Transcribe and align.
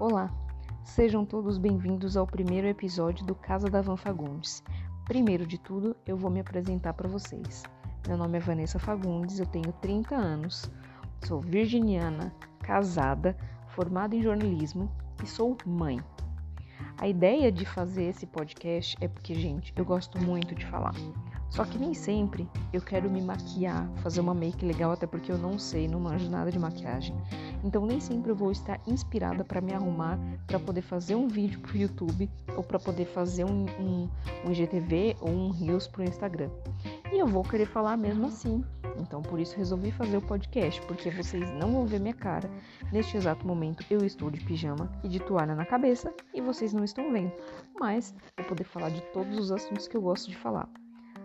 Olá, 0.00 0.30
sejam 0.82 1.26
todos 1.26 1.58
bem-vindos 1.58 2.16
ao 2.16 2.26
primeiro 2.26 2.66
episódio 2.66 3.22
do 3.26 3.34
Casa 3.34 3.68
da 3.68 3.82
Van 3.82 3.98
Fagundes. 3.98 4.62
Primeiro 5.04 5.46
de 5.46 5.58
tudo, 5.58 5.94
eu 6.06 6.16
vou 6.16 6.30
me 6.30 6.40
apresentar 6.40 6.94
para 6.94 7.06
vocês. 7.06 7.64
Meu 8.08 8.16
nome 8.16 8.38
é 8.38 8.40
Vanessa 8.40 8.78
Fagundes, 8.78 9.38
eu 9.38 9.44
tenho 9.44 9.70
30 9.82 10.16
anos, 10.16 10.70
sou 11.22 11.38
virginiana, 11.38 12.34
casada, 12.60 13.36
formada 13.68 14.16
em 14.16 14.22
jornalismo 14.22 14.90
e 15.22 15.26
sou 15.26 15.54
mãe. 15.66 16.00
A 16.96 17.06
ideia 17.06 17.52
de 17.52 17.66
fazer 17.66 18.04
esse 18.04 18.24
podcast 18.24 18.96
é 19.02 19.06
porque, 19.06 19.34
gente, 19.34 19.70
eu 19.76 19.84
gosto 19.84 20.18
muito 20.18 20.54
de 20.54 20.64
falar. 20.64 20.94
Só 21.50 21.64
que 21.64 21.78
nem 21.78 21.92
sempre 21.92 22.48
eu 22.72 22.80
quero 22.80 23.10
me 23.10 23.20
maquiar, 23.20 23.88
fazer 23.96 24.20
uma 24.20 24.32
make 24.32 24.64
legal, 24.64 24.92
até 24.92 25.06
porque 25.06 25.32
eu 25.32 25.36
não 25.36 25.58
sei, 25.58 25.88
não 25.88 25.98
manjo 25.98 26.30
nada 26.30 26.50
de 26.50 26.58
maquiagem. 26.58 27.14
Então 27.64 27.84
nem 27.84 27.98
sempre 27.98 28.30
eu 28.30 28.36
vou 28.36 28.52
estar 28.52 28.80
inspirada 28.86 29.44
para 29.44 29.60
me 29.60 29.74
arrumar 29.74 30.18
para 30.46 30.60
poder 30.60 30.82
fazer 30.82 31.16
um 31.16 31.26
vídeo 31.26 31.58
pro 31.60 31.76
YouTube 31.76 32.30
ou 32.56 32.62
para 32.62 32.78
poder 32.78 33.04
fazer 33.06 33.44
um, 33.44 33.66
um, 33.80 34.08
um 34.46 34.52
IGTV 34.52 35.16
ou 35.20 35.28
um 35.28 35.50
Reels 35.50 35.88
pro 35.88 36.04
Instagram. 36.04 36.50
E 37.12 37.18
eu 37.18 37.26
vou 37.26 37.42
querer 37.42 37.66
falar 37.66 37.96
mesmo 37.96 38.28
assim. 38.28 38.64
Então 38.96 39.20
por 39.20 39.40
isso 39.40 39.56
resolvi 39.56 39.90
fazer 39.90 40.18
o 40.18 40.22
podcast, 40.22 40.80
porque 40.82 41.10
vocês 41.10 41.50
não 41.58 41.72
vão 41.72 41.86
ver 41.86 41.98
minha 41.98 42.14
cara. 42.14 42.48
Neste 42.92 43.16
exato 43.16 43.44
momento 43.44 43.84
eu 43.90 44.04
estou 44.04 44.30
de 44.30 44.38
pijama 44.44 44.90
e 45.02 45.08
de 45.08 45.18
toalha 45.18 45.56
na 45.56 45.66
cabeça 45.66 46.14
e 46.32 46.40
vocês 46.40 46.72
não 46.72 46.84
estão 46.84 47.12
vendo. 47.12 47.32
Mas 47.78 48.14
vou 48.36 48.46
poder 48.46 48.64
falar 48.64 48.90
de 48.90 49.00
todos 49.12 49.36
os 49.36 49.50
assuntos 49.50 49.88
que 49.88 49.96
eu 49.96 50.02
gosto 50.02 50.30
de 50.30 50.36
falar. 50.36 50.68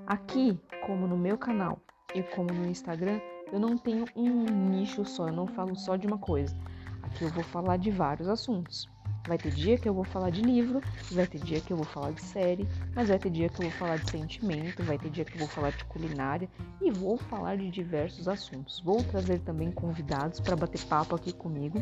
Aqui, 0.08 0.56
como 0.86 1.08
no 1.08 1.18
meu 1.18 1.36
canal 1.36 1.80
e 2.14 2.22
como 2.22 2.54
no 2.54 2.68
Instagram, 2.68 3.20
eu 3.52 3.60
não 3.60 3.76
tenho 3.76 4.06
um 4.16 4.44
nicho 4.70 5.04
só, 5.04 5.30
eu 5.30 5.34
não 5.34 5.48
falo 5.48 5.76
só 5.76 5.96
de 5.96 6.06
uma 6.06 6.20
coisa. 6.20 6.56
Aqui 7.02 7.24
eu 7.24 7.30
vou 7.30 7.44
falar 7.44 7.78
de 7.78 7.90
vários 7.90 8.28
assuntos. 8.28 8.88
Vai 9.28 9.40
ter 9.40 9.52
dia 9.52 9.80
que 9.80 9.90
eu 9.90 9.96
vou 9.96 10.04
falar 10.04 10.30
de 10.30 10.44
livro, 10.44 10.80
vai 11.12 11.26
ter 11.26 11.40
dia 11.40 11.60
que 11.60 11.74
eu 11.74 11.78
vou 11.78 11.86
falar 11.88 12.12
de 12.12 12.22
série, 12.22 12.68
mas 12.96 13.10
vai 13.10 13.18
ter 13.18 13.32
dia 13.32 13.50
que 13.50 13.60
eu 13.60 13.68
vou 13.68 13.80
falar 13.80 13.98
de 13.98 14.12
sentimento, 14.12 14.84
vai 14.84 15.00
ter 15.00 15.10
dia 15.10 15.26
que 15.26 15.34
eu 15.34 15.40
vou 15.40 15.48
falar 15.48 15.72
de 15.72 15.84
culinária 15.86 16.48
e 16.80 16.92
vou 16.92 17.18
falar 17.18 17.58
de 17.58 17.72
diversos 17.72 18.28
assuntos. 18.28 18.80
Vou 18.82 19.04
trazer 19.04 19.40
também 19.40 19.72
convidados 19.72 20.40
para 20.40 20.56
bater 20.56 20.86
papo 20.86 21.16
aqui 21.16 21.34
comigo 21.34 21.80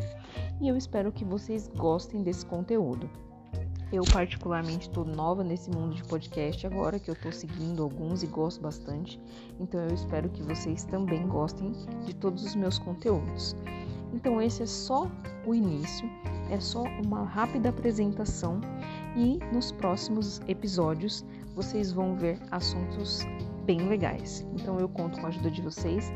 e 0.62 0.68
eu 0.68 0.78
espero 0.78 1.12
que 1.12 1.26
vocês 1.26 1.68
gostem 1.68 2.22
desse 2.22 2.46
conteúdo. 2.46 3.10
Eu, 3.92 4.02
particularmente, 4.12 4.88
estou 4.88 5.04
nova 5.04 5.44
nesse 5.44 5.70
mundo 5.70 5.94
de 5.94 6.02
podcast 6.04 6.66
agora, 6.66 6.98
que 6.98 7.10
eu 7.10 7.14
estou 7.14 7.30
seguindo 7.30 7.82
alguns 7.82 8.22
e 8.22 8.26
gosto 8.26 8.60
bastante. 8.60 9.20
Então, 9.60 9.80
eu 9.80 9.94
espero 9.94 10.28
que 10.28 10.42
vocês 10.42 10.84
também 10.84 11.26
gostem 11.28 11.72
de 12.04 12.14
todos 12.14 12.44
os 12.44 12.56
meus 12.56 12.78
conteúdos. 12.78 13.54
Então, 14.12 14.40
esse 14.40 14.62
é 14.62 14.66
só 14.66 15.10
o 15.46 15.54
início, 15.54 16.08
é 16.50 16.58
só 16.58 16.82
uma 17.04 17.24
rápida 17.24 17.68
apresentação 17.68 18.60
e 19.16 19.38
nos 19.52 19.72
próximos 19.72 20.40
episódios 20.48 21.24
vocês 21.54 21.92
vão 21.92 22.16
ver 22.16 22.38
assuntos 22.50 23.20
bem 23.64 23.88
legais. 23.88 24.46
Então, 24.54 24.78
eu 24.78 24.88
conto 24.88 25.20
com 25.20 25.26
a 25.26 25.28
ajuda 25.28 25.50
de 25.50 25.62
vocês. 25.62 26.12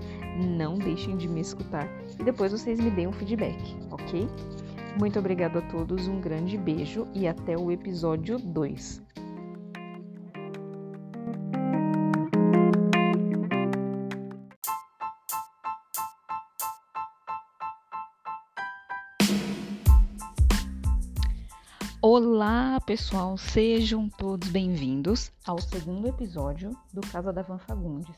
Não 0.57 0.75
deixem 0.79 1.17
de 1.17 1.29
me 1.29 1.41
escutar 1.41 1.89
e 2.19 2.25
depois 2.25 2.53
vocês 2.53 2.79
me 2.79 2.91
deem 2.91 3.09
um 3.09 3.13
feedback, 3.13 3.77
ok? 3.91 4.29
Muito 4.97 5.19
obrigado 5.19 5.59
a 5.59 5.63
todos, 5.63 6.07
um 6.09 6.21
grande 6.21 6.57
beijo 6.57 7.07
e 7.13 7.27
até 7.27 7.57
o 7.57 7.71
episódio 7.71 8.39
2. 8.39 9.03
Olá, 22.01 22.81
pessoal, 22.87 23.37
sejam 23.37 24.09
todos 24.09 24.49
bem-vindos 24.49 25.33
ao 25.45 25.61
segundo 25.61 26.07
episódio 26.07 26.71
do 26.93 27.01
Casa 27.01 27.33
da 27.33 27.43
Van 27.43 27.59
Fagundes. 27.59 28.17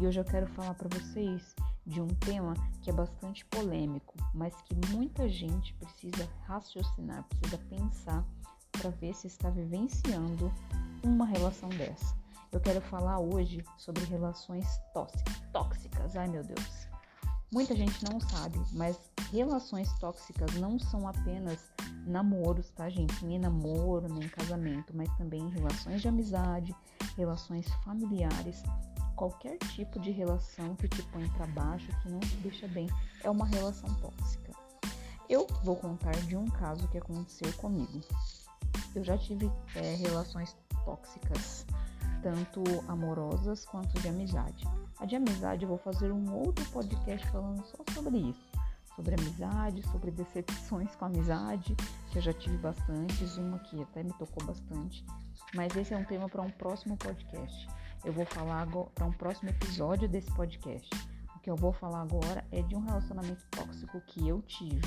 E 0.00 0.06
hoje 0.06 0.20
eu 0.20 0.24
quero 0.24 0.46
falar 0.46 0.74
para 0.74 0.88
vocês 0.88 1.54
de 1.86 2.00
um 2.00 2.08
tema 2.08 2.54
que 2.82 2.90
é 2.90 2.92
bastante 2.92 3.44
polêmico, 3.46 4.14
mas 4.34 4.54
que 4.62 4.74
muita 4.92 5.28
gente 5.28 5.72
precisa 5.74 6.28
raciocinar, 6.42 7.24
precisa 7.24 7.58
pensar 7.68 8.24
para 8.72 8.90
ver 8.90 9.14
se 9.14 9.28
está 9.28 9.48
vivenciando 9.48 10.52
uma 11.02 11.24
relação 11.24 11.68
dessa. 11.68 12.14
Eu 12.50 12.60
quero 12.60 12.80
falar 12.80 13.18
hoje 13.18 13.64
sobre 13.76 14.04
relações 14.04 14.66
tóxicas. 15.52 16.16
Ai 16.16 16.28
meu 16.28 16.42
Deus. 16.42 16.88
Muita 17.52 17.76
gente 17.76 18.04
não 18.10 18.20
sabe, 18.20 18.60
mas 18.72 18.98
relações 19.30 19.92
tóxicas 19.98 20.54
não 20.54 20.78
são 20.78 21.06
apenas 21.06 21.70
namoros, 22.06 22.70
tá, 22.70 22.88
gente? 22.88 23.24
Nem 23.24 23.38
namoro, 23.38 24.12
nem 24.12 24.28
casamento, 24.28 24.96
mas 24.96 25.08
também 25.16 25.48
relações 25.50 26.02
de 26.02 26.08
amizade, 26.08 26.74
relações 27.16 27.66
familiares, 27.84 28.62
qualquer 29.16 29.56
tipo 29.58 29.98
de 29.98 30.10
relação 30.10 30.76
que 30.76 30.88
te 30.88 31.02
põe 31.04 31.26
para 31.30 31.46
baixo, 31.46 31.88
que 32.02 32.08
não 32.10 32.20
te 32.20 32.36
deixa 32.36 32.68
bem, 32.68 32.88
é 33.24 33.30
uma 33.30 33.46
relação 33.46 33.92
tóxica. 33.94 34.52
Eu 35.28 35.46
vou 35.64 35.74
contar 35.74 36.14
de 36.14 36.36
um 36.36 36.46
caso 36.46 36.86
que 36.88 36.98
aconteceu 36.98 37.52
comigo. 37.54 38.00
Eu 38.94 39.02
já 39.02 39.18
tive 39.18 39.50
é, 39.74 39.94
relações 39.94 40.54
tóxicas, 40.84 41.66
tanto 42.22 42.62
amorosas 42.86 43.64
quanto 43.64 43.98
de 44.00 44.08
amizade. 44.08 44.64
A 44.98 45.06
de 45.06 45.16
amizade 45.16 45.64
eu 45.64 45.68
vou 45.68 45.78
fazer 45.78 46.12
um 46.12 46.32
outro 46.32 46.64
podcast 46.66 47.26
falando 47.28 47.64
só 47.66 47.78
sobre 47.92 48.18
isso. 48.18 48.46
Sobre 48.94 49.14
amizade, 49.14 49.82
sobre 49.90 50.10
decepções 50.10 50.94
com 50.94 51.04
amizade, 51.04 51.74
que 52.10 52.18
eu 52.18 52.22
já 52.22 52.32
tive 52.32 52.56
bastantes, 52.56 53.36
uma 53.36 53.58
que 53.58 53.82
até 53.82 54.02
me 54.02 54.12
tocou 54.14 54.46
bastante. 54.46 55.04
Mas 55.54 55.74
esse 55.76 55.92
é 55.92 55.96
um 55.98 56.04
tema 56.04 56.28
para 56.28 56.40
um 56.40 56.50
próximo 56.50 56.96
podcast 56.96 57.68
eu 58.04 58.12
vou 58.12 58.26
falar 58.26 58.66
para 58.94 59.06
um 59.06 59.12
próximo 59.12 59.50
episódio 59.50 60.08
desse 60.08 60.30
podcast. 60.32 60.88
O 61.34 61.40
que 61.40 61.50
eu 61.50 61.56
vou 61.56 61.72
falar 61.72 62.02
agora 62.02 62.44
é 62.50 62.62
de 62.62 62.74
um 62.74 62.80
relacionamento 62.80 63.44
tóxico 63.50 64.00
que 64.02 64.28
eu 64.28 64.42
tive 64.42 64.80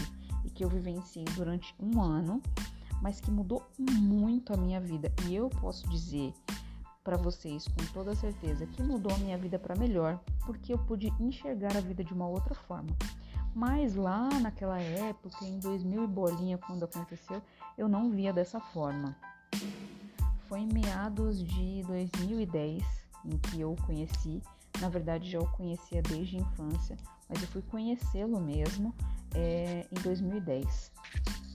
e 0.44 0.50
que 0.50 0.64
eu 0.64 0.70
vivenciei 0.70 1.26
durante 1.36 1.74
um 1.80 2.02
ano, 2.02 2.42
mas 3.02 3.20
que 3.20 3.32
mudou 3.32 3.66
muito 3.78 4.54
a 4.54 4.58
minha 4.58 4.80
vida. 4.80 5.12
E 5.28 5.36
eu 5.36 5.50
posso 5.50 5.88
dizer 5.90 6.34
para 7.04 7.18
vocês 7.18 7.68
com 7.68 7.86
toda 7.94 8.16
certeza 8.16 8.66
que 8.66 8.84
mudou 8.84 9.14
a 9.14 9.18
minha 9.18 9.38
vida 9.38 9.58
para 9.58 9.76
melhor, 9.76 10.20
porque 10.46 10.74
eu 10.74 10.78
pude 10.78 11.14
enxergar 11.20 11.76
a 11.76 11.82
vida 11.82 12.04
de 12.04 12.14
uma 12.14 12.28
outra 12.28 12.54
forma. 12.54 12.96
Mas 13.54 13.96
lá 13.96 14.30
naquela 14.40 14.80
época, 14.80 15.44
em 15.44 15.60
2000 15.60 16.04
e 16.04 16.08
bolinha, 16.08 16.58
quando 16.58 16.84
aconteceu, 16.84 17.42
eu 17.78 17.88
não 17.88 18.12
via 18.12 18.32
dessa 18.32 18.60
forma. 18.60 19.16
Foi 20.48 20.60
em 20.60 20.68
meados 20.72 21.44
de 21.44 21.84
2010 21.84 22.99
em 23.26 23.38
que 23.38 23.62
eu 23.62 23.74
o 23.74 23.82
conheci. 23.84 24.42
Na 24.80 24.90
verdade, 24.90 25.30
já 25.30 25.40
o 25.40 25.48
conhecia 25.52 26.02
desde 26.02 26.38
a 26.38 26.40
infância, 26.42 26.98
mas 27.28 27.42
eu 27.42 27.48
fui 27.50 27.62
conhecê-lo 27.62 28.40
mesmo 28.40 28.94
é, 29.34 29.86
em 29.92 30.02
2010. 30.02 30.92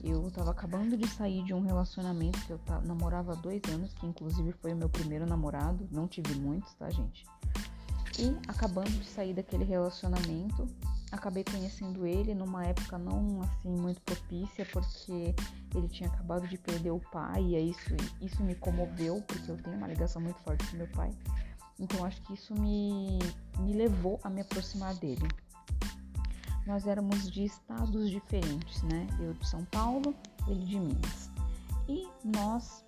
Eu 0.03 0.27
estava 0.27 0.51
acabando 0.51 0.95
de 0.95 1.07
sair 1.07 1.43
de 1.43 1.53
um 1.53 1.61
relacionamento 1.61 2.39
que 2.45 2.51
eu 2.51 2.59
namorava 2.83 3.31
há 3.31 3.35
dois 3.35 3.61
anos, 3.71 3.93
que 3.93 4.05
inclusive 4.05 4.51
foi 4.53 4.73
o 4.73 4.75
meu 4.75 4.89
primeiro 4.89 5.25
namorado, 5.25 5.87
não 5.91 6.07
tive 6.07 6.35
muitos, 6.35 6.73
tá, 6.75 6.89
gente? 6.89 7.25
E 8.19 8.37
acabando 8.47 8.91
de 8.91 9.05
sair 9.05 9.33
daquele 9.33 9.65
relacionamento, 9.65 10.67
acabei 11.11 11.43
conhecendo 11.43 12.05
ele 12.05 12.33
numa 12.33 12.63
época 12.65 12.97
não 12.97 13.41
assim 13.41 13.69
muito 13.69 14.01
propícia, 14.01 14.65
porque 14.71 15.35
ele 15.73 15.87
tinha 15.89 16.09
acabado 16.09 16.47
de 16.47 16.57
perder 16.57 16.91
o 16.91 16.99
pai, 17.11 17.41
e 17.41 17.69
isso, 17.69 17.95
isso 18.21 18.43
me 18.43 18.55
comoveu, 18.55 19.21
porque 19.27 19.51
eu 19.51 19.57
tenho 19.57 19.75
uma 19.75 19.87
ligação 19.87 20.21
muito 20.21 20.39
forte 20.43 20.65
com 20.69 20.77
meu 20.77 20.87
pai. 20.87 21.11
Então 21.79 22.05
acho 22.05 22.21
que 22.23 22.33
isso 22.33 22.53
me, 22.53 23.19
me 23.59 23.73
levou 23.73 24.19
a 24.23 24.29
me 24.29 24.41
aproximar 24.41 24.95
dele. 24.95 25.27
Nós 26.65 26.87
éramos 26.87 27.29
de 27.31 27.45
estados 27.45 28.09
diferentes, 28.09 28.81
né? 28.83 29.07
Eu 29.19 29.33
de 29.33 29.47
São 29.47 29.63
Paulo, 29.65 30.15
ele 30.47 30.65
de 30.65 30.79
Minas. 30.79 31.29
E 31.87 32.07
nós 32.23 32.83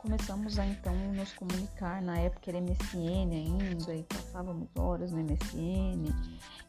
começamos 0.00 0.58
a 0.58 0.66
então 0.66 0.94
nos 1.12 1.32
comunicar. 1.34 2.00
Na 2.00 2.18
época 2.18 2.50
era 2.50 2.60
MSN 2.60 3.30
ainda, 3.32 3.94
e 3.94 4.02
passávamos 4.04 4.68
horas 4.74 5.12
no 5.12 5.18
MSN, 5.18 6.06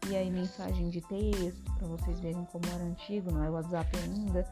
e 0.09 0.15
aí 0.15 0.29
mensagem 0.29 0.89
de 0.89 0.99
texto, 1.01 1.63
para 1.77 1.87
vocês 1.87 2.19
verem 2.19 2.43
como 2.45 2.65
era 2.67 2.83
antigo, 2.83 3.31
não 3.31 3.43
é 3.43 3.49
WhatsApp 3.49 3.97
ainda. 3.97 4.45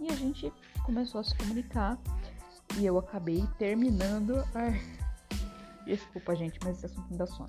E 0.00 0.10
a 0.10 0.14
gente 0.14 0.52
começou 0.84 1.20
a 1.20 1.24
se 1.24 1.36
comunicar, 1.36 1.98
e 2.78 2.86
eu 2.86 2.98
acabei 2.98 3.46
terminando. 3.58 4.42
Ai, 4.54 4.80
Desculpa, 5.86 6.34
gente, 6.34 6.58
mas 6.64 6.78
esse 6.78 6.86
assunto 6.86 7.08
me 7.10 7.16
dá 7.16 7.26
sono. 7.26 7.48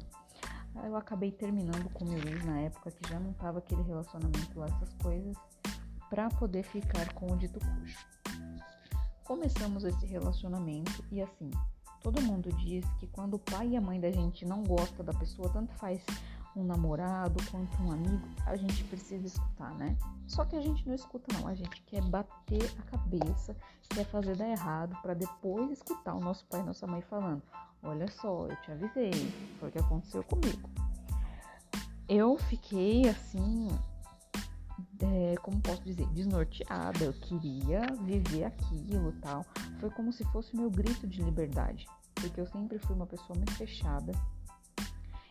Eu 0.83 0.95
acabei 0.95 1.31
terminando 1.31 1.89
com 1.89 2.05
meu 2.05 2.19
ex 2.19 2.45
na 2.45 2.59
época 2.59 2.91
que 2.91 3.09
já 3.09 3.19
não 3.19 3.33
tava 3.33 3.57
aquele 3.57 3.81
relacionamento 3.81 4.59
lá, 4.59 4.67
essas 4.67 4.93
coisas, 5.01 5.35
para 6.07 6.29
poder 6.29 6.63
ficar 6.63 7.11
com 7.13 7.31
o 7.33 7.35
dito 7.35 7.59
cujo. 7.59 7.97
Começamos 9.23 9.83
esse 9.83 10.05
relacionamento 10.05 11.03
e 11.11 11.19
assim, 11.19 11.49
todo 12.01 12.21
mundo 12.21 12.53
diz 12.53 12.85
que 12.99 13.07
quando 13.07 13.33
o 13.33 13.39
pai 13.39 13.69
e 13.69 13.75
a 13.75 13.81
mãe 13.81 13.99
da 13.99 14.11
gente 14.11 14.45
não 14.45 14.63
gosta 14.63 15.03
da 15.03 15.13
pessoa, 15.13 15.49
tanto 15.49 15.73
faz 15.73 16.05
um 16.57 16.63
namorado, 16.63 17.39
quanto 17.51 17.81
um 17.83 17.91
amigo, 17.91 18.27
a 18.45 18.55
gente 18.55 18.83
precisa 18.85 19.27
escutar, 19.27 19.73
né? 19.75 19.95
Só 20.27 20.43
que 20.43 20.55
a 20.55 20.61
gente 20.61 20.87
não 20.87 20.95
escuta 20.95 21.27
não, 21.37 21.47
a 21.47 21.53
gente 21.53 21.81
quer 21.83 22.01
bater 22.03 22.73
a 22.79 22.97
cabeça, 22.97 23.55
quer 23.89 24.05
fazer 24.05 24.35
dar 24.35 24.49
errado 24.49 24.97
para 25.01 25.13
depois 25.13 25.71
escutar 25.71 26.15
o 26.15 26.19
nosso 26.19 26.45
pai 26.47 26.61
e 26.61 26.63
nossa 26.63 26.87
mãe 26.87 27.01
falando: 27.01 27.41
"Olha 27.83 28.09
só, 28.09 28.47
eu 28.47 28.55
te 28.61 28.71
avisei, 28.71 29.11
foi 29.59 29.69
o 29.69 29.71
que 29.71 29.79
aconteceu 29.79 30.23
comigo". 30.23 30.69
Eu 32.09 32.37
fiquei 32.37 33.07
assim, 33.07 33.67
é, 34.99 35.35
como 35.41 35.59
posso 35.61 35.83
dizer, 35.83 36.07
desnorteada. 36.07 37.03
Eu 37.03 37.13
queria 37.13 37.81
viver 38.01 38.45
aquilo, 38.45 39.11
tal. 39.21 39.45
Foi 39.79 39.89
como 39.89 40.11
se 40.11 40.23
fosse 40.25 40.55
meu 40.55 40.69
grito 40.69 41.05
de 41.05 41.21
liberdade, 41.21 41.85
porque 42.15 42.39
eu 42.39 42.47
sempre 42.47 42.79
fui 42.79 42.95
uma 42.95 43.05
pessoa 43.05 43.35
muito 43.35 43.53
fechada 43.53 44.13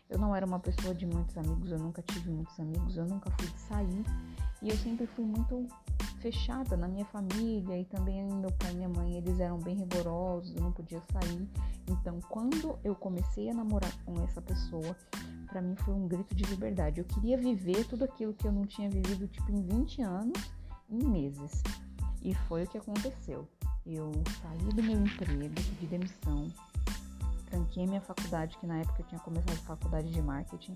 eu 0.09 0.17
não 0.17 0.35
era 0.35 0.45
uma 0.45 0.59
pessoa 0.59 0.93
de 0.93 1.05
muitos 1.05 1.37
amigos, 1.37 1.71
eu 1.71 1.79
nunca 1.79 2.01
tive 2.01 2.29
muitos 2.29 2.59
amigos, 2.59 2.97
eu 2.97 3.05
nunca 3.05 3.29
fui 3.31 3.47
de 3.47 3.59
sair. 3.59 4.05
E 4.61 4.69
eu 4.69 4.77
sempre 4.77 5.05
fui 5.05 5.25
muito 5.25 5.67
fechada 6.19 6.75
na 6.75 6.87
minha 6.87 7.05
família 7.05 7.77
e 7.77 7.85
também 7.85 8.23
meu 8.25 8.51
pai 8.53 8.71
e 8.71 8.75
minha 8.75 8.89
mãe, 8.89 9.15
eles 9.15 9.39
eram 9.39 9.59
bem 9.59 9.75
rigorosos, 9.75 10.55
eu 10.55 10.61
não 10.61 10.71
podia 10.71 11.01
sair. 11.11 11.47
Então, 11.89 12.19
quando 12.29 12.77
eu 12.83 12.95
comecei 12.95 13.49
a 13.49 13.53
namorar 13.53 13.91
com 14.03 14.21
essa 14.23 14.41
pessoa, 14.41 14.95
para 15.47 15.61
mim 15.61 15.75
foi 15.75 15.93
um 15.93 16.07
grito 16.07 16.35
de 16.35 16.43
liberdade. 16.45 16.99
Eu 16.99 17.05
queria 17.05 17.37
viver 17.37 17.85
tudo 17.85 18.03
aquilo 18.03 18.33
que 18.33 18.47
eu 18.47 18.51
não 18.51 18.65
tinha 18.65 18.89
vivido 18.89 19.27
tipo 19.27 19.51
em 19.51 19.61
20 19.61 20.01
anos, 20.01 20.51
em 20.89 21.03
meses. 21.03 21.63
E 22.21 22.33
foi 22.33 22.63
o 22.63 22.67
que 22.67 22.77
aconteceu. 22.77 23.47
Eu 23.85 24.11
saí 24.41 24.73
do 24.73 24.83
meu 24.83 24.99
emprego, 24.99 25.55
de 25.79 25.87
demissão, 25.87 26.51
tranquei 27.49 27.85
minha 27.85 28.01
faculdade, 28.01 28.57
que 28.57 28.67
na 28.67 28.79
época 28.79 29.01
eu 29.01 29.05
tinha 29.07 29.19
começado 29.19 29.53
a 29.53 29.67
faculdade 29.67 30.11
de 30.11 30.21
marketing, 30.21 30.75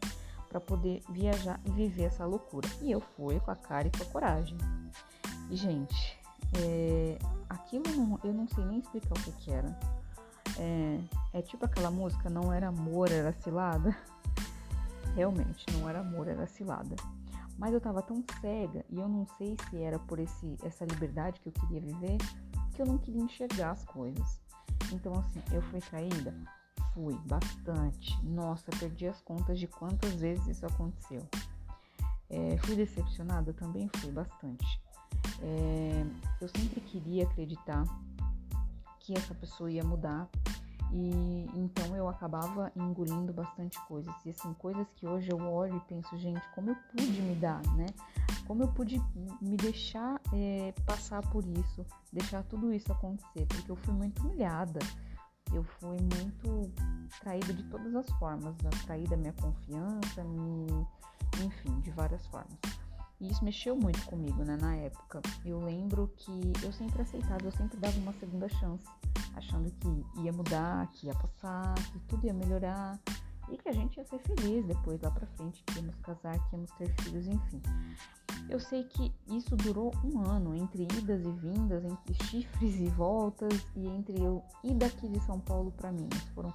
para 0.49 0.59
poder 0.59 1.01
viajar 1.09 1.59
e 1.65 1.71
viver 1.71 2.03
essa 2.03 2.25
loucura. 2.25 2.67
E 2.81 2.91
eu 2.91 2.99
fui 2.99 3.39
com 3.39 3.51
a 3.51 3.55
cara 3.55 3.87
e 3.87 3.91
com 3.91 4.03
a 4.03 4.05
coragem. 4.07 4.57
E, 5.49 5.55
gente, 5.55 6.19
é, 6.59 7.17
aquilo 7.49 7.83
não, 7.95 8.19
eu 8.23 8.33
não 8.33 8.47
sei 8.47 8.65
nem 8.65 8.79
explicar 8.79 9.17
o 9.17 9.23
que, 9.23 9.31
que 9.31 9.51
era. 9.51 9.79
É, 10.57 10.99
é 11.33 11.41
tipo 11.41 11.65
aquela 11.65 11.89
música, 11.89 12.29
não 12.29 12.51
era 12.51 12.67
amor, 12.67 13.11
era 13.11 13.31
cilada. 13.31 13.95
Realmente, 15.15 15.65
não 15.73 15.87
era 15.87 15.99
amor, 15.99 16.27
era 16.27 16.45
cilada. 16.47 16.95
Mas 17.57 17.73
eu 17.73 17.79
tava 17.79 18.01
tão 18.01 18.23
cega 18.41 18.83
e 18.89 18.99
eu 18.99 19.07
não 19.07 19.25
sei 19.37 19.55
se 19.69 19.81
era 19.81 19.99
por 19.99 20.19
esse, 20.19 20.57
essa 20.63 20.83
liberdade 20.83 21.39
que 21.39 21.49
eu 21.49 21.53
queria 21.53 21.79
viver 21.79 22.17
que 22.73 22.81
eu 22.81 22.85
não 22.85 22.97
queria 22.97 23.21
enxergar 23.21 23.71
as 23.71 23.83
coisas. 23.85 24.41
Então, 24.91 25.13
assim, 25.13 25.41
eu 25.51 25.61
fui 25.63 25.79
traída? 25.79 26.33
Fui, 26.93 27.17
bastante. 27.25 28.17
Nossa, 28.23 28.71
perdi 28.79 29.07
as 29.07 29.21
contas 29.21 29.59
de 29.59 29.67
quantas 29.67 30.13
vezes 30.15 30.45
isso 30.47 30.65
aconteceu. 30.65 31.25
É, 32.29 32.57
fui 32.57 32.75
decepcionada? 32.75 33.53
Também 33.53 33.89
fui, 33.97 34.11
bastante. 34.11 34.81
É, 35.41 36.05
eu 36.39 36.47
sempre 36.49 36.81
queria 36.81 37.23
acreditar 37.23 37.83
que 38.99 39.17
essa 39.17 39.33
pessoa 39.33 39.71
ia 39.71 39.83
mudar 39.83 40.29
e 40.93 41.49
então 41.55 41.95
eu 41.95 42.07
acabava 42.07 42.71
engolindo 42.75 43.31
bastante 43.31 43.79
coisas. 43.87 44.13
E 44.25 44.29
assim, 44.29 44.53
coisas 44.53 44.85
que 44.95 45.07
hoje 45.07 45.31
eu 45.31 45.39
olho 45.39 45.77
e 45.77 45.79
penso, 45.81 46.17
gente, 46.17 46.41
como 46.53 46.71
eu 46.71 46.75
pude 46.91 47.21
me 47.21 47.35
dar, 47.35 47.61
né? 47.75 47.85
Como 48.45 48.63
eu 48.63 48.67
pude 48.67 49.01
me 49.41 49.55
deixar 49.55 50.19
é, 50.33 50.73
passar 50.85 51.21
por 51.29 51.45
isso, 51.45 51.85
deixar 52.11 52.43
tudo 52.43 52.73
isso 52.73 52.91
acontecer, 52.91 53.45
porque 53.45 53.71
eu 53.71 53.75
fui 53.77 53.93
muito 53.93 54.21
humilhada 54.21 54.79
eu 55.53 55.63
fui 55.63 55.97
muito 55.97 56.71
traída 57.19 57.53
de 57.53 57.63
todas 57.63 57.95
as 57.95 58.09
formas, 58.17 58.55
né? 58.61 58.69
traída 58.85 59.17
minha 59.17 59.33
confiança, 59.33 60.23
me, 60.23 60.67
enfim, 61.43 61.79
de 61.81 61.91
várias 61.91 62.25
formas. 62.27 62.57
E 63.19 63.29
isso 63.29 63.45
mexeu 63.45 63.75
muito 63.75 64.03
comigo, 64.05 64.43
né, 64.43 64.57
na 64.59 64.75
época. 64.75 65.21
Eu 65.45 65.59
lembro 65.59 66.11
que 66.17 66.53
eu 66.63 66.71
sempre 66.73 67.03
aceitava, 67.03 67.43
eu 67.43 67.51
sempre 67.51 67.77
dava 67.77 67.95
uma 67.99 68.13
segunda 68.13 68.49
chance, 68.49 68.83
achando 69.35 69.69
que 69.69 70.21
ia 70.21 70.33
mudar, 70.33 70.87
que 70.93 71.05
ia 71.05 71.13
passar, 71.13 71.75
que 71.75 71.99
tudo 72.07 72.25
ia 72.25 72.33
melhorar 72.33 72.99
e 73.51 73.57
que 73.57 73.69
a 73.69 73.73
gente 73.73 73.97
ia 73.97 74.05
ser 74.05 74.19
feliz 74.19 74.65
depois 74.65 74.99
lá 75.01 75.11
pra 75.11 75.27
frente, 75.27 75.63
que 75.65 75.79
íamos 75.79 75.95
casar, 75.97 76.39
que 76.49 76.55
íamos 76.55 76.71
ter 76.71 76.89
filhos, 77.01 77.27
enfim. 77.27 77.61
Eu 78.51 78.59
sei 78.59 78.83
que 78.83 79.13
isso 79.29 79.55
durou 79.55 79.93
um 80.03 80.19
ano, 80.19 80.53
entre 80.53 80.83
idas 80.83 81.21
e 81.21 81.31
vindas, 81.31 81.85
entre 81.85 82.13
chifres 82.25 82.75
e 82.75 82.89
voltas, 82.89 83.53
e 83.77 83.87
entre 83.87 84.21
eu 84.21 84.43
ir 84.61 84.73
daqui 84.73 85.07
de 85.07 85.21
São 85.21 85.39
Paulo 85.39 85.71
para 85.71 85.89
Minas. 85.89 86.19
Foram 86.35 86.53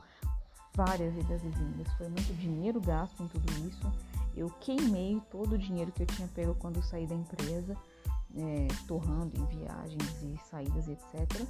várias 0.74 1.16
idas 1.16 1.42
e 1.42 1.48
vindas, 1.48 1.90
foi 1.94 2.06
muito 2.08 2.34
dinheiro 2.34 2.82
gasto 2.82 3.22
em 3.22 3.28
tudo 3.28 3.50
isso. 3.66 3.90
Eu 4.36 4.50
queimei 4.60 5.22
todo 5.30 5.54
o 5.54 5.58
dinheiro 5.58 5.90
que 5.90 6.02
eu 6.02 6.06
tinha 6.06 6.28
pego 6.28 6.54
quando 6.56 6.82
saí 6.82 7.06
da 7.06 7.14
empresa, 7.14 7.74
é, 8.36 8.68
torrando 8.86 9.32
em 9.40 9.46
viagens 9.46 10.22
e 10.22 10.36
saídas, 10.50 10.86
etc. 10.88 11.48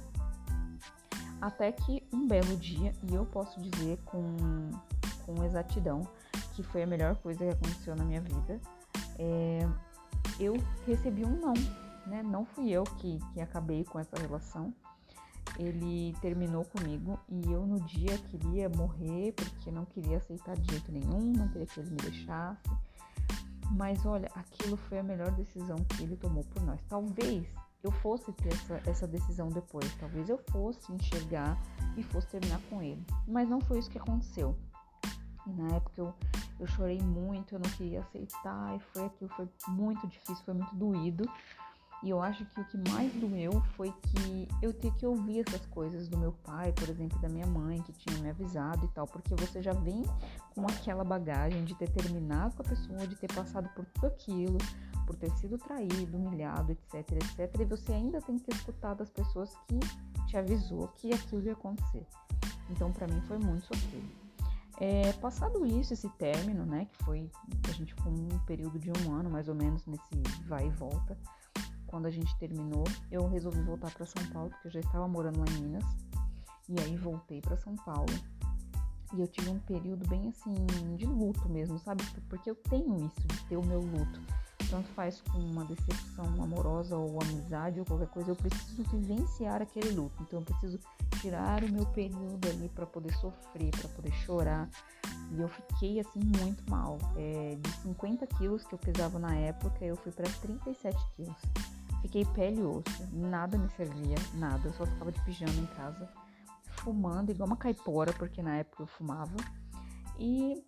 Até 1.41 1.73
que 1.73 2.01
um 2.13 2.25
belo 2.25 2.55
dia, 2.55 2.93
e 3.03 3.13
eu 3.13 3.25
posso 3.25 3.59
dizer 3.59 3.97
com, 4.05 4.37
com 5.25 5.43
exatidão 5.43 6.07
que 6.53 6.63
foi 6.63 6.83
a 6.83 6.87
melhor 6.87 7.17
coisa 7.17 7.39
que 7.39 7.51
aconteceu 7.51 7.97
na 7.97 8.05
minha 8.05 8.21
vida, 8.21 8.61
é, 9.19 9.67
eu 10.39 10.55
recebi 10.85 11.25
um 11.25 11.39
não, 11.39 11.53
né? 12.05 12.23
Não 12.23 12.45
fui 12.45 12.69
eu 12.69 12.83
que, 12.83 13.19
que 13.33 13.41
acabei 13.41 13.83
com 13.83 13.99
essa 13.99 14.15
relação. 14.17 14.73
Ele 15.57 16.15
terminou 16.21 16.65
comigo 16.65 17.19
e 17.29 17.51
eu 17.51 17.65
no 17.65 17.79
dia 17.81 18.17
queria 18.29 18.69
morrer 18.69 19.33
porque 19.33 19.71
não 19.71 19.85
queria 19.85 20.17
aceitar 20.17 20.55
de 20.55 20.71
jeito 20.71 20.91
nenhum, 20.91 21.33
não 21.33 21.47
queria 21.47 21.65
que 21.65 21.79
ele 21.79 21.89
me 21.91 21.97
deixasse. 21.97 22.69
Mas 23.71 24.05
olha, 24.05 24.29
aquilo 24.35 24.77
foi 24.77 24.99
a 24.99 25.03
melhor 25.03 25.31
decisão 25.31 25.77
que 25.89 26.03
ele 26.03 26.15
tomou 26.15 26.43
por 26.43 26.61
nós. 26.63 26.79
Talvez 26.87 27.47
eu 27.83 27.91
fosse 27.91 28.31
ter 28.33 28.53
essa, 28.53 28.81
essa 28.85 29.07
decisão 29.07 29.49
depois, 29.49 29.91
talvez 29.99 30.29
eu 30.29 30.37
fosse 30.51 30.91
enxergar 30.91 31.57
e 31.95 32.03
fosse 32.03 32.27
terminar 32.27 32.59
com 32.69 32.81
ele. 32.81 33.03
Mas 33.27 33.49
não 33.49 33.61
foi 33.61 33.79
isso 33.79 33.89
que 33.89 33.97
aconteceu. 33.97 34.55
E 35.47 35.61
na 35.61 35.75
época 35.75 36.01
eu, 36.01 36.13
eu 36.59 36.67
chorei 36.67 37.01
muito, 37.01 37.55
eu 37.55 37.59
não 37.59 37.69
queria 37.71 38.01
aceitar, 38.01 38.75
e 38.75 38.79
foi 38.79 39.05
aquilo, 39.05 39.29
foi 39.31 39.47
muito 39.69 40.05
difícil, 40.07 40.43
foi 40.43 40.53
muito 40.53 40.75
doído. 40.75 41.23
E 42.03 42.11
eu 42.11 42.21
acho 42.21 42.45
que 42.45 42.61
o 42.61 42.65
que 42.65 42.77
mais 42.91 43.11
doeu 43.13 43.59
foi 43.75 43.91
que 43.91 44.47
eu 44.61 44.71
ter 44.71 44.93
que 44.93 45.05
ouvir 45.05 45.43
essas 45.47 45.65
coisas 45.65 46.07
do 46.07 46.17
meu 46.17 46.31
pai, 46.31 46.71
por 46.71 46.87
exemplo, 46.89 47.19
da 47.19 47.27
minha 47.27 47.47
mãe, 47.47 47.81
que 47.81 47.91
tinha 47.91 48.21
me 48.21 48.29
avisado 48.29 48.85
e 48.85 48.87
tal, 48.89 49.07
porque 49.07 49.33
você 49.33 49.63
já 49.63 49.73
vem 49.73 50.03
com 50.53 50.61
aquela 50.67 51.03
bagagem 51.03 51.65
de 51.65 51.73
ter 51.73 51.89
terminado 51.89 52.55
com 52.55 52.61
a 52.61 52.65
pessoa, 52.65 53.07
de 53.07 53.15
ter 53.15 53.33
passado 53.33 53.67
por 53.69 53.83
tudo 53.85 54.07
aquilo, 54.07 54.59
por 55.07 55.15
ter 55.15 55.31
sido 55.37 55.57
traído, 55.57 56.17
humilhado, 56.17 56.71
etc, 56.71 57.13
etc, 57.13 57.61
e 57.61 57.65
você 57.65 57.93
ainda 57.93 58.21
tem 58.21 58.37
que 58.37 58.51
escutar 58.51 58.93
das 58.93 59.09
pessoas 59.09 59.51
que 59.67 59.79
te 60.27 60.37
avisou 60.37 60.89
que 60.89 61.11
aquilo 61.11 61.41
ia 61.41 61.53
acontecer. 61.53 62.05
Então, 62.69 62.91
para 62.91 63.07
mim 63.07 63.21
foi 63.21 63.39
muito 63.39 63.65
sofrido. 63.65 64.26
É, 64.79 65.11
passado 65.13 65.65
isso, 65.65 65.93
esse 65.93 66.07
término, 66.09 66.65
né, 66.65 66.85
que 66.85 67.03
foi, 67.03 67.31
a 67.67 67.71
gente 67.71 67.95
ficou 67.95 68.11
um 68.11 68.39
período 68.45 68.77
de 68.77 68.91
um 68.91 69.15
ano 69.15 69.29
mais 69.29 69.47
ou 69.47 69.55
menos 69.55 69.85
nesse 69.87 70.21
vai 70.45 70.67
e 70.67 70.69
volta, 70.69 71.17
quando 71.87 72.05
a 72.05 72.11
gente 72.11 72.37
terminou, 72.37 72.83
eu 73.11 73.27
resolvi 73.27 73.61
voltar 73.61 73.91
para 73.91 74.05
São 74.05 74.23
Paulo, 74.27 74.49
porque 74.51 74.67
eu 74.67 74.71
já 74.71 74.79
estava 74.81 75.07
morando 75.07 75.39
lá 75.39 75.45
em 75.49 75.61
Minas, 75.61 75.83
e 76.69 76.79
aí 76.81 76.95
voltei 76.95 77.41
para 77.41 77.57
São 77.57 77.75
Paulo. 77.77 78.13
E 79.13 79.21
eu 79.21 79.27
tive 79.27 79.49
um 79.49 79.59
período 79.59 80.05
bem 80.09 80.27
assim, 80.27 80.53
de 80.97 81.05
luto 81.05 81.47
mesmo, 81.47 81.79
sabe? 81.79 82.03
Porque 82.27 82.49
eu 82.49 82.55
tenho 82.55 82.97
isso, 82.97 83.21
de 83.25 83.45
ter 83.45 83.57
o 83.57 83.65
meu 83.65 83.79
luto. 83.79 84.21
Tanto 84.69 84.87
faz 84.89 85.21
com 85.21 85.39
uma 85.39 85.63
decepção 85.63 86.25
amorosa 86.43 86.97
ou 86.97 87.17
amizade 87.21 87.79
ou 87.79 87.85
qualquer 87.85 88.09
coisa, 88.09 88.31
eu 88.31 88.35
preciso 88.35 88.83
vivenciar 88.83 89.61
aquele 89.61 89.91
luto. 89.91 90.21
Então 90.21 90.39
eu 90.39 90.45
preciso 90.45 90.77
tirar 91.19 91.63
o 91.63 91.71
meu 91.71 91.85
período 91.87 92.47
ali 92.47 92.69
para 92.69 92.85
poder 92.85 93.13
sofrer, 93.15 93.71
para 93.71 93.89
poder 93.89 94.11
chorar. 94.11 94.69
E 95.31 95.41
eu 95.41 95.47
fiquei 95.47 95.99
assim 95.99 96.19
muito 96.19 96.69
mal. 96.69 96.97
É, 97.15 97.55
de 97.55 97.71
50 97.81 98.25
quilos 98.27 98.63
que 98.63 98.73
eu 98.73 98.79
pesava 98.79 99.19
na 99.19 99.35
época, 99.35 99.83
eu 99.83 99.95
fui 99.97 100.11
para 100.11 100.29
37 100.41 100.97
quilos. 101.15 101.37
Fiquei 102.01 102.25
pele 102.25 102.61
e 102.61 102.63
osso, 102.63 103.07
nada 103.11 103.57
me 103.57 103.69
servia, 103.71 104.15
nada. 104.35 104.67
Eu 104.67 104.73
só 104.73 104.85
ficava 104.85 105.11
de 105.11 105.19
pijama 105.21 105.53
em 105.53 105.65
casa, 105.75 106.07
fumando 106.67 107.31
igual 107.31 107.47
uma 107.47 107.57
caipora, 107.57 108.13
porque 108.13 108.41
na 108.41 108.57
época 108.57 108.83
eu 108.83 108.87
fumava. 108.87 109.35
E 110.19 110.63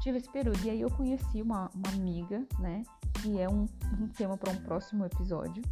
tive 0.00 0.18
esse 0.18 0.30
período. 0.30 0.64
E 0.64 0.70
aí 0.70 0.80
eu 0.80 0.90
conheci 0.90 1.42
uma, 1.42 1.70
uma 1.74 1.88
amiga, 1.88 2.46
né? 2.58 2.82
Que 3.20 3.40
é 3.40 3.48
um, 3.48 3.66
um 4.00 4.08
tema 4.08 4.36
para 4.36 4.52
um 4.52 4.62
próximo 4.62 5.04
episódio. 5.04 5.62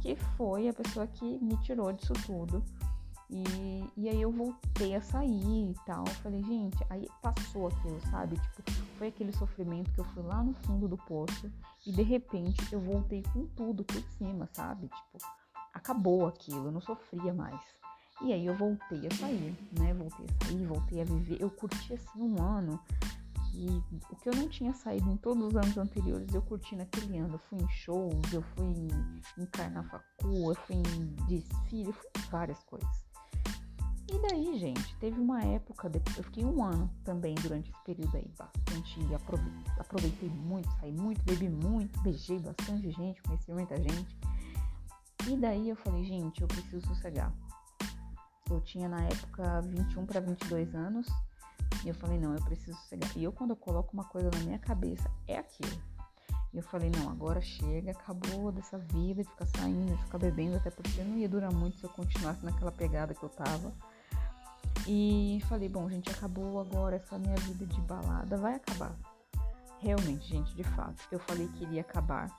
Que 0.00 0.16
foi 0.36 0.68
a 0.68 0.72
pessoa 0.72 1.06
que 1.06 1.38
me 1.38 1.56
tirou 1.58 1.92
disso 1.92 2.14
tudo 2.24 2.64
e, 3.32 3.84
e 3.96 4.08
aí 4.08 4.20
eu 4.20 4.32
voltei 4.32 4.96
a 4.96 5.00
sair 5.00 5.70
e 5.70 5.74
tal. 5.86 6.04
Falei, 6.22 6.42
gente, 6.42 6.84
aí 6.90 7.08
passou 7.22 7.68
aquilo, 7.68 8.00
sabe? 8.10 8.36
Tipo, 8.36 8.72
foi 8.98 9.08
aquele 9.08 9.32
sofrimento 9.32 9.92
que 9.92 10.00
eu 10.00 10.04
fui 10.06 10.22
lá 10.24 10.42
no 10.42 10.52
fundo 10.52 10.88
do 10.88 10.96
poço 10.96 11.50
e 11.86 11.92
de 11.92 12.02
repente 12.02 12.60
eu 12.72 12.80
voltei 12.80 13.22
com 13.32 13.46
tudo 13.46 13.84
por 13.84 14.02
cima, 14.18 14.48
sabe? 14.52 14.88
Tipo, 14.88 15.24
acabou 15.72 16.26
aquilo, 16.26 16.66
eu 16.66 16.72
não 16.72 16.80
sofria 16.80 17.32
mais. 17.32 17.60
E 18.22 18.32
aí 18.32 18.44
eu 18.44 18.54
voltei 18.56 19.06
a 19.06 19.14
sair, 19.14 19.56
né? 19.78 19.94
Voltei 19.94 20.26
a 20.26 20.44
sair, 20.44 20.66
voltei 20.66 21.00
a 21.00 21.04
viver. 21.04 21.40
Eu 21.40 21.50
curti 21.50 21.94
assim 21.94 22.20
um 22.20 22.42
ano 22.42 22.80
que 23.50 23.66
o 24.10 24.16
que 24.16 24.28
eu 24.28 24.34
não 24.34 24.48
tinha 24.48 24.74
saído 24.74 25.10
em 25.10 25.16
todos 25.16 25.46
os 25.46 25.56
anos 25.56 25.78
anteriores, 25.78 26.34
eu 26.34 26.42
curti 26.42 26.74
naquele 26.74 27.18
ano. 27.18 27.34
Eu 27.34 27.38
fui 27.38 27.58
em 27.58 27.68
shows, 27.68 28.32
eu 28.32 28.42
fui 28.42 28.66
em, 28.66 28.88
em 29.38 29.48
eu 30.48 30.54
fui 30.54 30.76
em 30.76 31.14
desfile, 31.26 31.86
eu 31.86 31.92
fui 31.92 32.10
em 32.18 32.30
várias 32.30 32.62
coisas. 32.64 33.09
E 34.12 34.18
daí, 34.18 34.58
gente, 34.58 34.96
teve 34.96 35.20
uma 35.20 35.40
época, 35.40 35.88
eu 36.16 36.24
fiquei 36.24 36.44
um 36.44 36.64
ano 36.64 36.90
também 37.04 37.32
durante 37.36 37.70
esse 37.70 37.80
período 37.84 38.16
aí, 38.16 38.28
bastante, 38.36 38.98
aproveitei, 39.78 40.28
muito, 40.28 40.68
saí 40.80 40.90
muito, 40.90 41.22
bebi 41.22 41.48
muito, 41.48 42.00
beijei 42.02 42.40
bastante 42.40 42.90
gente, 42.90 43.22
conheci 43.22 43.52
muita 43.52 43.76
gente. 43.76 44.18
E 45.28 45.36
daí 45.36 45.68
eu 45.68 45.76
falei, 45.76 46.02
gente, 46.02 46.42
eu 46.42 46.48
preciso 46.48 46.84
sossegar. 46.88 47.32
Eu 48.50 48.60
tinha 48.62 48.88
na 48.88 49.00
época 49.04 49.60
21 49.60 50.04
para 50.04 50.18
22 50.18 50.74
anos, 50.74 51.06
e 51.84 51.88
eu 51.88 51.94
falei, 51.94 52.18
não, 52.18 52.34
eu 52.34 52.42
preciso 52.42 52.76
sossegar. 52.78 53.16
E 53.16 53.22
eu, 53.22 53.30
quando 53.30 53.50
eu 53.50 53.56
coloco 53.56 53.94
uma 53.94 54.04
coisa 54.04 54.28
na 54.28 54.40
minha 54.40 54.58
cabeça, 54.58 55.08
é 55.28 55.38
aquilo. 55.38 55.80
E 56.52 56.56
eu 56.56 56.64
falei, 56.64 56.90
não, 56.90 57.08
agora 57.08 57.40
chega, 57.40 57.92
acabou 57.92 58.50
dessa 58.50 58.76
vida 58.76 59.22
de 59.22 59.30
ficar 59.30 59.46
saindo, 59.46 59.94
de 59.94 60.02
ficar 60.02 60.18
bebendo, 60.18 60.56
até 60.56 60.68
porque 60.68 61.00
não 61.04 61.16
ia 61.16 61.28
durar 61.28 61.52
muito 61.52 61.78
se 61.78 61.84
eu 61.84 61.90
continuasse 61.90 62.44
naquela 62.44 62.72
pegada 62.72 63.14
que 63.14 63.22
eu 63.22 63.28
tava. 63.28 63.72
E 64.86 65.42
falei, 65.48 65.68
bom, 65.68 65.88
gente, 65.88 66.10
acabou 66.10 66.60
agora 66.60 66.96
essa 66.96 67.18
minha 67.18 67.36
vida 67.36 67.66
de 67.66 67.80
balada, 67.82 68.36
vai 68.36 68.54
acabar. 68.54 68.94
Realmente, 69.78 70.28
gente, 70.28 70.54
de 70.54 70.64
fato, 70.64 71.02
eu 71.10 71.18
falei 71.18 71.48
que 71.48 71.64
iria 71.64 71.80
acabar. 71.80 72.30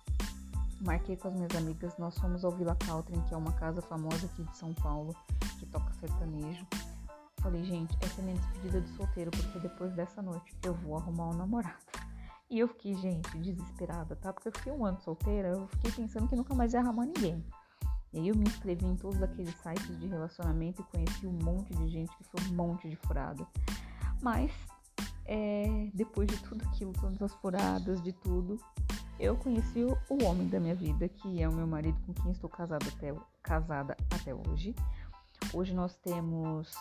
Marquei 0.82 1.16
com 1.16 1.28
as 1.28 1.34
minhas 1.36 1.56
amigas, 1.56 1.98
nós 1.98 2.18
fomos 2.18 2.44
ao 2.44 2.52
Vila 2.52 2.76
Caltrin, 2.76 3.22
que 3.22 3.34
é 3.34 3.38
uma 3.38 3.52
casa 3.54 3.82
famosa 3.82 4.26
aqui 4.26 4.44
de 4.44 4.58
São 4.58 4.74
Paulo, 4.74 5.16
que 5.60 5.66
toca 5.68 5.94
sertanejo. 5.94 6.66
Falei, 7.42 7.64
gente, 7.64 7.96
essa 8.02 8.22
é 8.22 8.24
minha 8.24 8.38
despedida 8.38 8.82
de 8.82 8.90
solteiro, 8.96 9.32
porque 9.32 9.60
depois 9.60 9.94
dessa 9.94 10.22
noite 10.22 10.56
eu 10.64 10.74
vou 10.74 10.98
arrumar 10.98 11.30
um 11.30 11.34
namorado. 11.34 11.78
E 12.50 12.60
eu 12.60 12.68
fiquei, 12.68 12.96
gente, 12.96 13.38
desesperada, 13.40 14.16
tá? 14.16 14.34
Porque 14.34 14.50
eu 14.50 14.52
fiquei 14.52 14.72
um 14.72 14.86
ano 14.86 15.00
solteira, 15.00 15.50
eu 15.50 15.68
fiquei 15.68 15.92
pensando 15.92 16.28
que 16.28 16.36
nunca 16.36 16.54
mais 16.54 16.74
ia 16.74 16.80
arrumar 16.80 17.06
ninguém. 17.06 17.44
E 18.14 18.20
aí 18.20 18.28
eu 18.28 18.36
me 18.36 18.44
inscrevi 18.44 18.86
em 18.86 18.96
todos 18.96 19.22
aqueles 19.24 19.56
sites 19.56 19.98
de 20.00 20.08
relacionamento 20.08 20.82
e 20.82 20.86
conheci 20.86 21.26
um 21.26 21.38
monte 21.44 21.74
de 21.76 21.88
gente 21.88 22.16
que 22.18 22.24
foi 22.26 22.42
um 22.50 22.56
monte 22.56 22.90
de 22.90 22.96
furada. 22.98 23.48
Mas, 24.22 24.52
é, 25.26 25.90
depois 25.94 26.28
de 26.28 26.38
tudo 26.44 26.64
aquilo, 26.66 26.92
todas 26.94 27.22
as 27.22 27.34
furadas, 27.36 28.02
de 28.02 28.12
tudo, 28.12 28.60
eu 29.18 29.38
conheci 29.38 29.84
o 29.84 30.24
homem 30.26 30.48
da 30.48 30.60
minha 30.60 30.76
vida, 30.76 31.08
que 31.08 31.42
é 31.42 31.48
o 31.48 31.54
meu 31.54 31.68
marido 31.68 31.98
com 32.06 32.14
quem 32.14 32.32
estou 32.32 32.50
casada 32.50 32.86
até, 32.88 33.14
casada 33.42 33.96
até 34.10 34.34
hoje. 34.34 34.76
Hoje 35.54 35.74
nós 35.74 35.96
temos 35.98 36.72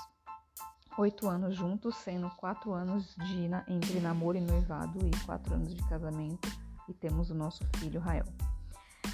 oito 0.99 1.29
anos 1.29 1.55
juntos, 1.55 1.97
sendo 1.97 2.29
quatro 2.31 2.73
anos 2.73 3.15
de, 3.17 3.49
entre 3.69 4.01
namoro 4.01 4.37
e 4.37 4.41
noivado 4.41 4.99
e 5.07 5.11
quatro 5.25 5.55
anos 5.55 5.75
de 5.75 5.83
casamento. 5.89 6.49
E 6.89 6.95
temos 6.95 7.31
o 7.31 7.35
nosso 7.35 7.65
filho 7.77 8.01
Rael. 8.01 8.25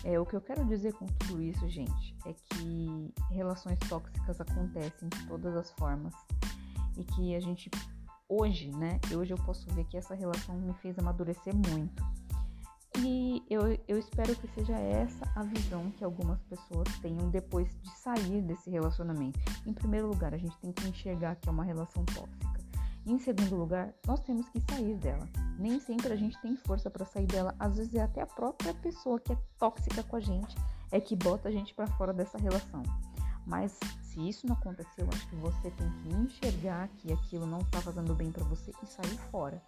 É, 0.05 0.19
o 0.21 0.27
que 0.27 0.35
eu 0.35 0.41
quero 0.41 0.65
dizer 0.65 0.93
com 0.95 1.07
tudo 1.07 1.43
isso, 1.43 1.69
gente, 1.69 2.17
é 2.25 2.33
que 2.33 3.15
relações 3.31 3.79
tóxicas 3.89 4.41
acontecem 4.41 5.09
de 5.09 5.27
todas 5.27 5.57
as 5.57 5.71
formas 5.73 6.15
e 6.97 7.05
que 7.05 7.35
a 7.35 7.41
gente 7.41 7.71
hoje, 8.29 8.71
né? 8.71 9.01
Hoje 9.15 9.33
eu 9.33 9.39
posso 9.39 9.69
ver 9.75 9.85
que 9.85 9.97
essa 9.97 10.15
relação 10.15 10.57
me 10.57 10.75
fez 10.75 10.99
amadurecer 10.99 11.55
muito. 11.55 12.05
E 12.99 13.43
eu, 13.51 13.79
eu 13.87 13.99
espero 13.99 14.35
que 14.37 14.49
seja 14.49 14.77
essa 14.79 15.31
a 15.35 15.43
visão 15.43 15.91
que 15.91 16.03
algumas 16.03 16.41
pessoas 16.45 16.89
tenham 17.03 17.29
depois 17.29 17.69
de 17.83 17.91
sair 17.91 18.41
desse 18.43 18.71
relacionamento. 18.71 19.39
Em 19.67 19.73
primeiro 19.73 20.09
lugar, 20.09 20.33
a 20.33 20.39
gente 20.39 20.57
tem 20.59 20.73
que 20.73 20.89
enxergar 20.89 21.37
que 21.37 21.49
é 21.49 21.53
uma 21.53 21.65
relação 21.65 22.05
tóxica. 22.07 22.57
Em 23.05 23.19
segundo 23.19 23.55
lugar, 23.55 23.95
nós 24.07 24.21
temos 24.21 24.49
que 24.49 24.61
sair 24.61 24.97
dela. 24.97 25.29
Nem 25.59 25.81
sempre 25.81 26.13
a 26.13 26.17
gente 26.17 26.41
tem 26.41 26.57
força 26.57 26.91
para 26.91 27.05
sair 27.05 27.27
dela. 27.27 27.55
Às 27.59 27.77
vezes 27.77 27.95
é 27.95 28.03
até 28.03 28.21
a 28.21 28.27
própria 28.27 28.75
pessoa 28.75 29.19
que 29.19 29.33
é 29.33 29.39
tóxica 29.59 30.03
com 30.03 30.17
a 30.17 30.21
gente 30.21 30.55
é 30.91 31.01
que 31.01 31.17
bota 31.17 31.49
a 31.49 31.53
gente 31.53 31.75
para 31.75 31.87
fora 31.87 32.13
dessa 32.13 32.39
relação. 32.39 32.83
Mas 33.47 33.79
se 34.03 34.29
isso 34.29 34.47
não 34.47 34.55
acontecer, 34.55 35.03
eu 35.03 35.09
acho 35.13 35.29
que 35.29 35.37
você 35.37 35.71
tem 35.71 35.91
que 35.91 36.09
enxergar 36.09 36.89
que 36.89 37.13
aquilo 37.13 37.47
não 37.47 37.61
está 37.61 37.81
fazendo 37.81 38.15
bem 38.15 38.33
para 38.33 38.45
você 38.45 38.73
e 38.83 38.87
sair 38.87 39.19
fora. 39.31 39.63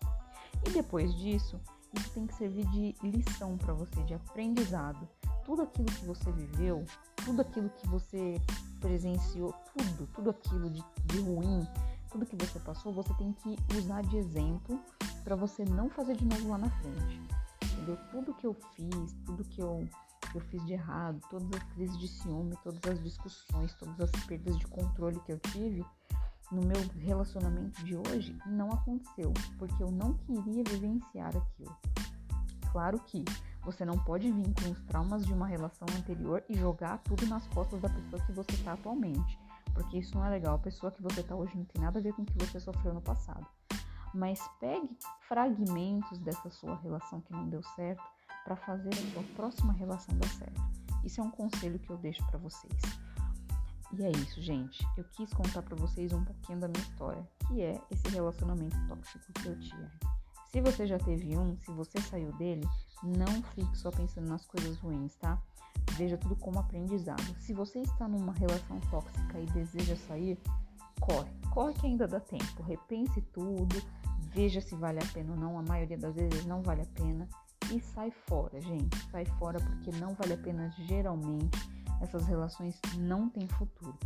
E 0.66 0.71
depois 0.71 1.14
disso, 1.14 1.61
isso 1.95 2.11
tem 2.11 2.26
que 2.26 2.35
servir 2.35 2.66
de 2.66 2.95
lição 3.02 3.57
para 3.57 3.73
você, 3.73 4.02
de 4.02 4.14
aprendizado. 4.14 5.09
Tudo 5.45 5.62
aquilo 5.62 5.87
que 5.87 6.04
você 6.04 6.30
viveu, 6.33 6.85
tudo 7.25 7.42
aquilo 7.42 7.71
que 7.71 7.87
você 7.88 8.40
presenciou, 8.80 9.54
tudo, 9.76 10.09
tudo 10.14 10.30
aquilo 10.30 10.71
de, 10.71 10.85
de 11.04 11.21
ruim, 11.21 11.66
tudo 12.11 12.26
que 12.26 12.37
você 12.37 12.59
passou, 12.59 12.92
você 12.92 13.14
tem 13.14 13.33
que 13.33 13.57
usar 13.76 14.02
de 14.02 14.16
exemplo 14.16 14.80
para 15.28 15.37
você 15.37 15.62
não 15.62 15.90
fazer 15.90 16.16
de 16.16 16.25
novo 16.25 16.49
lá 16.49 16.56
na 16.56 16.70
frente. 16.70 17.20
Entendeu? 17.62 17.99
Tudo 18.11 18.32
que 18.32 18.47
eu 18.47 18.54
fiz, 18.54 19.12
tudo 19.26 19.44
que 19.44 19.61
eu, 19.61 19.87
que 20.32 20.38
eu 20.38 20.40
fiz 20.40 20.64
de 20.64 20.73
errado, 20.73 21.20
todas 21.28 21.47
as 21.52 21.62
crises 21.75 21.99
de 21.99 22.08
ciúme, 22.08 22.56
todas 22.64 22.80
as 22.90 23.02
discussões, 23.02 23.75
todas 23.75 24.00
as 24.00 24.11
perdas 24.25 24.56
de 24.56 24.66
controle 24.66 25.20
que 25.20 25.32
eu 25.32 25.38
tive 25.38 25.85
no 26.50 26.62
meu 26.62 26.80
relacionamento 26.97 27.85
de 27.85 27.94
hoje 27.94 28.38
não 28.47 28.73
aconteceu, 28.73 29.35
porque 29.58 29.82
eu 29.82 29.90
não 29.90 30.14
queria 30.14 30.64
vivenciar 30.64 31.37
aquilo. 31.37 31.76
Claro 32.73 32.99
que 33.00 33.23
você 33.66 33.85
não 33.85 33.99
pode 33.99 34.32
vir 34.32 34.54
com 34.54 34.70
os 34.70 34.80
traumas 34.85 35.26
de 35.26 35.32
uma 35.35 35.47
relação 35.47 35.87
anterior 35.99 36.42
e 36.49 36.56
jogar 36.56 37.02
tudo 37.02 37.26
nas 37.26 37.47
costas 37.49 37.82
da 37.82 37.90
pessoa 37.90 38.23
que 38.23 38.32
você 38.32 38.52
está 38.52 38.73
atualmente 38.73 39.38
porque 39.78 39.99
isso 39.99 40.16
não 40.16 40.25
é 40.25 40.30
legal. 40.30 40.56
A 40.56 40.58
pessoa 40.58 40.90
que 40.90 41.00
você 41.00 41.23
tá 41.23 41.37
hoje 41.37 41.56
não 41.56 41.64
tem 41.64 41.80
nada 41.80 42.00
a 42.00 42.02
ver 42.02 42.12
com 42.12 42.23
o 42.23 42.26
que 42.26 42.37
você 42.44 42.58
sofreu 42.58 42.92
no 42.92 43.00
passado. 43.00 43.47
Mas 44.19 44.41
pegue 44.59 44.99
fragmentos 45.29 46.19
dessa 46.19 46.51
sua 46.51 46.77
relação 46.79 47.21
que 47.21 47.33
não 47.33 47.49
deu 47.49 47.63
certo 47.63 48.03
para 48.45 48.57
fazer 48.57 48.89
a 48.89 49.13
sua 49.13 49.23
próxima 49.37 49.73
relação 49.73 50.13
dar 50.19 50.29
certo. 50.31 50.61
Isso 51.05 51.21
é 51.21 51.25
um 51.25 51.31
conselho 51.31 51.79
que 51.79 51.89
eu 51.89 51.97
deixo 51.99 52.27
para 52.27 52.37
vocês. 52.41 52.83
E 53.97 54.03
é 54.03 54.11
isso, 54.11 54.43
gente. 54.43 54.85
Eu 54.97 55.05
quis 55.13 55.33
contar 55.33 55.63
para 55.63 55.77
vocês 55.77 56.13
um 56.13 56.25
pouquinho 56.25 56.59
da 56.59 56.67
minha 56.67 56.83
história, 56.83 57.25
que 57.47 57.63
é 57.63 57.81
esse 57.93 58.09
relacionamento 58.09 58.77
tóxico 58.89 59.33
que 59.35 59.47
eu 59.47 59.61
tive. 59.61 59.89
Se 60.51 60.61
você 60.61 60.85
já 60.85 60.99
teve 60.99 61.39
um, 61.39 61.57
se 61.59 61.71
você 61.71 62.01
saiu 62.01 62.33
dele, 62.33 62.69
não 63.05 63.41
fique 63.55 63.79
só 63.79 63.93
pensando 63.93 64.29
nas 64.29 64.45
coisas 64.47 64.77
ruins, 64.79 65.15
tá? 65.15 65.41
Veja 65.93 66.19
tudo 66.19 66.35
como 66.35 66.59
aprendizado. 66.59 67.23
Se 67.39 67.53
você 67.53 67.83
está 67.83 68.09
numa 68.09 68.33
relação 68.33 68.81
tóxica 68.91 69.39
e 69.39 69.47
deseja 69.47 69.95
sair, 69.95 70.37
corre. 70.99 71.31
Corre 71.53 71.75
que 71.75 71.87
ainda 71.87 72.07
dá 72.07 72.21
tempo. 72.21 72.63
Repense 72.63 73.21
tudo, 73.33 73.83
veja 74.33 74.61
se 74.61 74.75
vale 74.75 74.99
a 74.99 75.07
pena 75.13 75.33
ou 75.33 75.39
não. 75.39 75.59
A 75.59 75.63
maioria 75.63 75.99
das 75.99 76.15
vezes 76.15 76.45
não 76.47 76.63
vale 76.63 76.83
a 76.83 76.87
pena. 76.87 77.29
E 77.73 77.81
sai 77.81 78.11
fora, 78.11 78.61
gente. 78.61 78.97
Sai 79.11 79.25
fora 79.39 79.61
porque 79.61 79.91
não 79.99 80.15
vale 80.15 80.35
a 80.35 80.39
pena 80.39 80.73
geralmente. 80.87 81.59
Essas 82.01 82.27
relações 82.27 82.81
não 82.97 83.29
têm 83.29 83.47
futuro. 83.49 83.97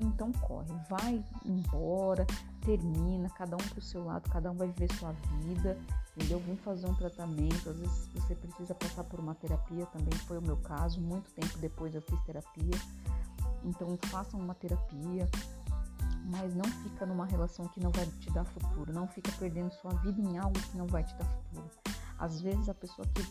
Então 0.00 0.32
corre, 0.32 0.74
vai 0.88 1.22
embora, 1.44 2.26
termina, 2.64 3.28
cada 3.30 3.54
um 3.54 3.68
pro 3.68 3.80
seu 3.80 4.02
lado, 4.04 4.28
cada 4.30 4.50
um 4.50 4.56
vai 4.56 4.66
viver 4.68 4.92
sua 4.94 5.12
vida 5.12 5.78
entendeu? 6.16 6.38
Vim 6.40 6.56
fazer 6.56 6.86
um 6.86 6.94
tratamento, 6.94 7.70
às 7.70 7.78
vezes 7.78 8.08
você 8.14 8.34
precisa 8.34 8.74
passar 8.74 9.04
por 9.04 9.18
uma 9.18 9.34
terapia, 9.34 9.86
também 9.86 10.12
foi 10.20 10.38
o 10.38 10.42
meu 10.42 10.56
caso, 10.58 11.00
muito 11.00 11.30
tempo 11.32 11.58
depois 11.58 11.94
eu 11.94 12.02
fiz 12.02 12.20
terapia. 12.22 12.78
Então 13.64 13.96
façam 14.08 14.40
uma 14.40 14.54
terapia, 14.54 15.28
mas 16.24 16.54
não 16.54 16.64
fica 16.64 17.04
numa 17.06 17.26
relação 17.26 17.66
que 17.68 17.80
não 17.80 17.90
vai 17.90 18.06
te 18.06 18.30
dar 18.30 18.44
futuro, 18.44 18.92
não 18.92 19.06
fica 19.08 19.32
perdendo 19.32 19.72
sua 19.74 19.92
vida 19.96 20.20
em 20.20 20.38
algo 20.38 20.58
que 20.58 20.76
não 20.76 20.86
vai 20.86 21.02
te 21.04 21.14
dar 21.16 21.24
futuro. 21.24 21.70
Às 22.18 22.40
vezes 22.40 22.68
a 22.68 22.74
pessoa 22.74 23.06
que, 23.08 23.22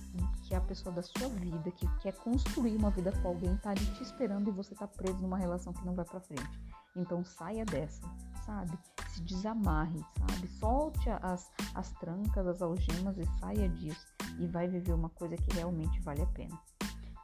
que 0.41 0.53
é 0.53 0.57
a 0.57 0.61
pessoa 0.61 0.93
da 0.93 1.01
sua 1.01 1.29
vida, 1.29 1.71
que 1.71 1.87
quer 1.99 2.13
construir 2.13 2.75
uma 2.75 2.89
vida 2.89 3.11
com 3.21 3.29
alguém, 3.29 3.55
tá 3.57 3.69
ali 3.69 3.85
te 3.85 4.03
esperando 4.03 4.49
e 4.49 4.51
você 4.51 4.75
tá 4.75 4.85
preso 4.85 5.17
numa 5.19 5.37
relação 5.37 5.71
que 5.71 5.85
não 5.85 5.95
vai 5.95 6.03
para 6.03 6.19
frente. 6.19 6.59
Então 6.95 7.23
saia 7.23 7.63
dessa, 7.63 8.01
sabe? 8.45 8.77
Se 9.07 9.21
desamarre, 9.21 10.03
sabe? 10.17 10.47
Solte 10.59 11.09
as, 11.09 11.49
as 11.73 11.91
trancas, 11.93 12.45
as 12.45 12.61
algemas 12.61 13.17
e 13.17 13.25
saia 13.39 13.69
disso 13.69 14.05
e 14.37 14.47
vai 14.47 14.67
viver 14.67 14.93
uma 14.93 15.09
coisa 15.09 15.37
que 15.37 15.55
realmente 15.55 16.01
vale 16.01 16.21
a 16.23 16.27
pena. 16.27 16.59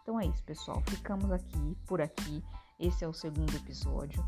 Então 0.02 0.18
é 0.20 0.26
isso, 0.26 0.42
pessoal. 0.46 0.82
Ficamos 0.88 1.30
aqui 1.32 1.78
por 1.86 2.02
aqui. 2.02 2.42
Esse 2.80 3.04
é 3.04 3.08
o 3.10 3.14
segundo 3.14 3.54
episódio. 3.58 4.26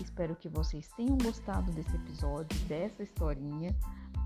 Espero 0.00 0.36
que 0.36 0.48
vocês 0.48 0.88
tenham 0.96 1.16
gostado 1.18 1.70
desse 1.72 1.94
episódio, 1.94 2.58
dessa 2.66 3.02
historinha. 3.02 3.74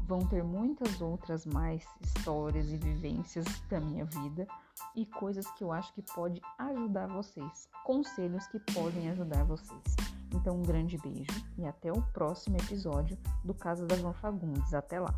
Vão 0.06 0.20
ter 0.26 0.42
muitas 0.42 1.00
outras 1.00 1.46
mais 1.46 1.84
histórias 2.00 2.68
e 2.70 2.76
vivências 2.76 3.46
da 3.70 3.80
minha 3.80 4.04
vida 4.04 4.46
e 4.94 5.06
coisas 5.06 5.50
que 5.52 5.64
eu 5.64 5.72
acho 5.72 5.92
que 5.94 6.02
pode 6.02 6.40
ajudar 6.58 7.06
vocês, 7.06 7.68
conselhos 7.84 8.46
que 8.48 8.58
podem 8.72 9.10
ajudar 9.10 9.44
vocês. 9.44 9.96
Então, 10.34 10.56
um 10.56 10.62
grande 10.62 10.98
beijo 10.98 11.44
e 11.58 11.64
até 11.64 11.92
o 11.92 12.02
próximo 12.12 12.56
episódio 12.56 13.16
do 13.44 13.54
Casa 13.54 13.86
da 13.86 13.96
Van 13.96 14.12
Fagundes. 14.14 14.74
Até 14.74 14.98
lá! 14.98 15.14